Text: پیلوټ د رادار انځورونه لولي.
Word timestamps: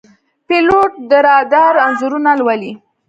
پیلوټ 0.47 0.91
د 1.09 1.11
رادار 1.27 1.73
انځورونه 1.85 2.31
لولي. 2.39 2.71